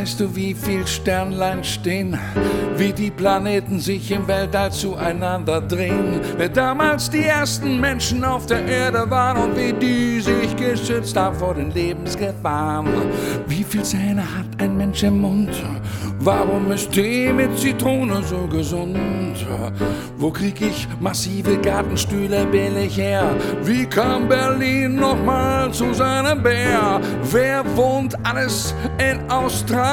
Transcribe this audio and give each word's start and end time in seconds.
Weißt 0.00 0.18
du, 0.18 0.34
wie 0.34 0.54
viel 0.54 0.86
Sternlein 0.86 1.62
stehen? 1.62 2.18
Wie 2.78 2.90
die 2.90 3.10
Planeten 3.10 3.78
sich 3.80 4.10
im 4.10 4.26
Weltall 4.26 4.72
zueinander 4.72 5.60
drehen? 5.60 6.22
Wer 6.38 6.48
damals 6.48 7.10
die 7.10 7.24
ersten 7.24 7.78
Menschen 7.78 8.24
auf 8.24 8.46
der 8.46 8.64
Erde 8.64 9.10
waren 9.10 9.36
und 9.36 9.56
wie 9.58 9.74
die 9.74 10.18
sich 10.20 10.56
geschützt 10.56 11.14
haben 11.18 11.36
vor 11.36 11.52
den 11.52 11.70
Lebensgefahren? 11.72 12.88
Wie 13.46 13.62
viel 13.62 13.82
Zähne 13.82 14.22
hat 14.22 14.46
ein 14.56 14.74
Mensch 14.74 15.02
im 15.02 15.20
Mund? 15.20 15.50
Warum 16.20 16.72
ist 16.72 16.92
Tee 16.92 17.30
mit 17.30 17.58
Zitrone 17.58 18.22
so 18.22 18.46
gesund? 18.46 18.96
Wo 20.16 20.30
krieg 20.30 20.62
ich 20.62 20.88
massive 20.98 21.58
Gartenstühle 21.58 22.46
billig 22.46 22.96
her? 22.96 23.36
Wie 23.64 23.84
kam 23.84 24.28
Berlin 24.28 24.94
nochmal 24.94 25.70
zu 25.72 25.92
seinem 25.92 26.42
Bär? 26.42 27.02
Wer 27.30 27.64
wohnt 27.76 28.14
alles 28.24 28.74
in 28.98 29.30
Australien? 29.30 29.89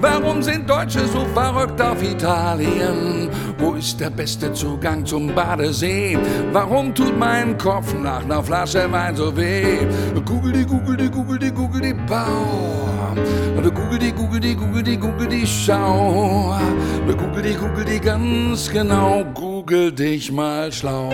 Warum 0.00 0.42
sind 0.42 0.68
Deutsche 0.68 1.06
so 1.06 1.24
verrückt 1.34 1.80
auf 1.80 2.02
Italien? 2.02 3.30
Wo 3.58 3.74
ist 3.74 3.98
der 4.00 4.10
beste 4.10 4.52
Zugang 4.52 5.06
zum 5.06 5.34
Badesee? 5.34 6.18
Warum 6.52 6.94
tut 6.94 7.18
mein 7.18 7.56
Kopf 7.56 7.94
nach 7.94 8.22
einer 8.24 8.42
Flasche 8.42 8.90
Wein 8.90 9.16
so 9.16 9.36
weh? 9.36 9.78
Google 10.26 10.52
die, 10.52 10.66
Google 10.66 10.96
die, 10.96 11.10
Google 11.10 11.38
die, 11.38 11.50
Google 11.50 11.80
die 11.80 11.94
Bau. 11.94 12.84
Google 13.56 13.98
die, 13.98 14.12
Google 14.12 14.40
die, 14.40 14.54
Google 14.54 14.82
die, 14.82 14.96
Google 14.96 15.28
die 15.28 15.46
Schau. 15.46 16.58
Google 17.06 17.42
die, 17.42 17.54
Google 17.54 17.84
die 17.84 18.00
ganz 18.00 18.70
genau. 18.70 19.24
Google 19.34 19.92
dich 19.92 20.32
mal 20.32 20.72
schlau. 20.72 21.12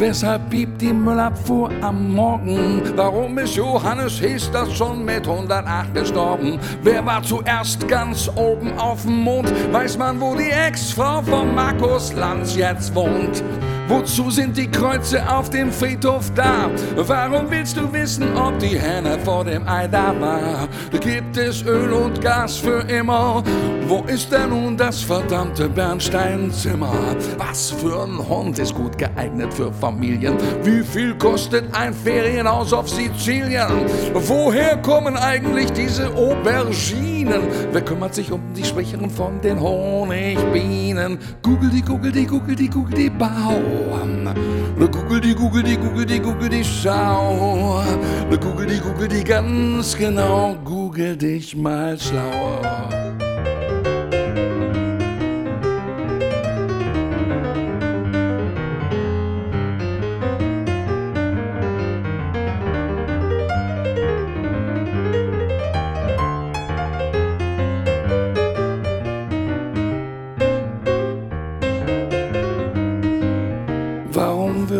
Weshalb 0.00 0.48
piept 0.48 0.80
die 0.80 0.94
Müllabfuhr 0.94 1.70
am 1.82 2.14
Morgen? 2.14 2.80
Warum 2.96 3.36
ist 3.36 3.54
Johannes 3.54 4.18
Hester 4.18 4.64
schon 4.70 5.04
mit 5.04 5.28
108 5.28 5.92
gestorben? 5.92 6.58
Wer 6.82 7.04
war 7.04 7.22
zuerst 7.22 7.86
ganz 7.86 8.26
oben 8.34 8.72
auf 8.78 9.02
dem 9.02 9.18
Mond? 9.18 9.52
Weiß 9.74 9.98
man, 9.98 10.18
wo 10.18 10.34
die 10.34 10.48
Ex-Frau 10.48 11.20
von 11.20 11.54
Markus 11.54 12.14
Lanz 12.14 12.56
jetzt 12.56 12.94
wohnt? 12.94 13.44
Wozu 13.90 14.30
sind 14.30 14.56
die 14.56 14.70
Kreuze 14.70 15.20
auf 15.28 15.50
dem 15.50 15.72
Friedhof 15.72 16.30
da? 16.36 16.70
Warum 16.94 17.50
willst 17.50 17.76
du 17.76 17.92
wissen, 17.92 18.36
ob 18.36 18.56
die 18.60 18.78
Henne 18.78 19.18
vor 19.24 19.44
dem 19.44 19.66
Ei 19.66 19.88
da 19.88 20.14
war? 20.20 20.68
Gibt 21.00 21.36
es 21.36 21.64
Öl 21.64 21.92
und 21.92 22.20
Gas 22.20 22.56
für 22.56 22.82
immer? 22.88 23.42
Wo 23.88 24.04
ist 24.06 24.30
denn 24.30 24.50
nun 24.50 24.76
das 24.76 25.02
verdammte 25.02 25.68
Bernsteinzimmer? 25.68 27.16
Was 27.36 27.72
für 27.72 28.04
ein 28.04 28.16
Hund 28.28 28.60
ist 28.60 28.76
gut 28.76 28.96
geeignet 28.96 29.52
für 29.52 29.72
Familien? 29.72 30.36
Wie 30.62 30.84
viel 30.84 31.16
kostet 31.16 31.64
ein 31.74 31.92
Ferienhaus 31.92 32.72
auf 32.72 32.88
Sizilien? 32.88 33.86
Woher 34.14 34.76
kommen 34.76 35.16
eigentlich 35.16 35.72
diese 35.72 36.14
Auberginen? 36.14 37.42
Wer 37.72 37.82
kümmert 37.82 38.14
sich 38.14 38.30
um 38.30 38.40
die 38.56 38.64
Schwächeren 38.64 39.10
von 39.10 39.40
den 39.40 39.60
Honigbienen? 39.60 41.18
Google 41.42 41.70
die, 41.70 41.82
Google 41.82 42.12
die, 42.12 42.26
Google 42.26 42.54
die, 42.54 42.68
Google 42.68 42.96
die 42.96 43.10
Bau. 43.10 43.79
Google 45.10 45.20
die, 45.20 45.34
Google 45.34 45.62
die, 45.62 45.76
Google 45.76 46.06
die, 46.06 46.20
Google 46.20 46.48
die 46.48 46.64
Schau. 46.64 47.82
Google 48.40 48.66
die, 48.66 48.78
Google 48.78 49.08
die 49.08 49.24
ganz 49.24 49.96
genau. 49.96 50.56
Google 50.64 51.16
dich 51.16 51.56
mal 51.56 51.98
schlauer. 51.98 53.19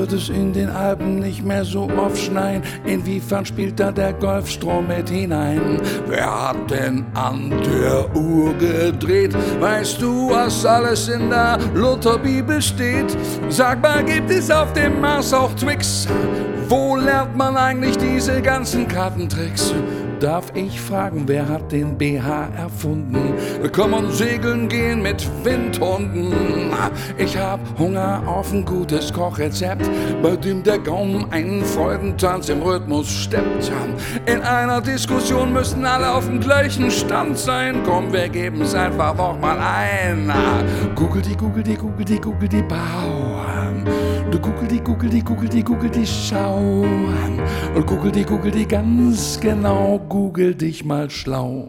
Wird 0.00 0.14
es 0.14 0.30
in 0.30 0.54
den 0.54 0.70
Alpen 0.70 1.18
nicht 1.18 1.44
mehr 1.44 1.62
so 1.62 1.86
oft 1.98 2.16
schneien? 2.16 2.62
Inwiefern 2.86 3.44
spielt 3.44 3.78
da 3.78 3.92
der 3.92 4.14
Golfstrom 4.14 4.86
mit 4.86 5.10
hinein? 5.10 5.78
Wer 6.08 6.48
hat 6.48 6.70
denn 6.70 7.04
an 7.12 7.50
der 7.50 8.16
Uhr 8.16 8.54
gedreht? 8.54 9.36
Weißt 9.60 10.00
du, 10.00 10.30
was 10.30 10.64
alles 10.64 11.08
in 11.08 11.28
der 11.28 11.58
Lutherbibel 11.74 12.62
steht? 12.62 13.14
Sag 13.50 13.82
mal, 13.82 14.02
gibt 14.02 14.30
es 14.30 14.50
auf 14.50 14.72
dem 14.72 15.02
Mars 15.02 15.34
auch 15.34 15.52
Twix? 15.54 16.08
Wo 16.66 16.96
lernt 16.96 17.36
man 17.36 17.58
eigentlich 17.58 17.98
diese 17.98 18.40
ganzen 18.40 18.88
Kartentricks? 18.88 19.74
Darf 20.20 20.52
ich 20.54 20.78
fragen, 20.78 21.22
wer 21.26 21.48
hat 21.48 21.72
den 21.72 21.96
BH 21.96 22.50
erfunden? 22.54 23.32
Kann 23.72 23.90
man 23.90 24.12
segeln 24.12 24.68
gehen 24.68 25.00
mit 25.00 25.26
Windhunden? 25.44 26.34
Ich 27.16 27.38
hab 27.38 27.58
Hunger 27.78 28.22
auf 28.26 28.52
ein 28.52 28.66
gutes 28.66 29.14
Kochrezept, 29.14 29.88
bei 30.22 30.36
dem 30.36 30.62
der 30.62 30.78
Gaumen 30.78 31.32
einen 31.32 31.64
Freudentanz 31.64 32.50
im 32.50 32.60
Rhythmus 32.60 33.10
steppt. 33.10 33.72
In 34.26 34.42
einer 34.42 34.82
Diskussion 34.82 35.54
müssen 35.54 35.86
alle 35.86 36.12
auf 36.12 36.26
dem 36.26 36.40
gleichen 36.40 36.90
Stand 36.90 37.38
sein. 37.38 37.80
Komm, 37.86 38.12
wir 38.12 38.28
geben's 38.28 38.74
einfach 38.74 39.16
noch 39.16 39.40
mal 39.40 39.58
ein. 39.58 40.30
Google 40.96 41.22
die, 41.22 41.34
Google 41.34 41.62
die, 41.62 41.76
Google 41.76 42.04
die, 42.04 42.20
Google 42.20 42.48
die 42.48 42.62
Bau. 42.62 43.40
Du 44.30 44.38
Google 44.38 44.68
die, 44.68 44.80
Google 44.80 45.10
die, 45.10 45.24
Google 45.24 45.48
die, 45.48 45.64
Google 45.64 45.90
die 45.90 46.06
Schau. 46.06 46.84
Und 47.74 47.86
Google 47.86 48.12
die, 48.12 48.24
Google 48.24 48.52
die 48.52 48.66
ganz 48.66 49.40
genau. 49.40 50.00
Google 50.08 50.54
dich 50.54 50.84
mal 50.84 51.10
schlau. 51.10 51.68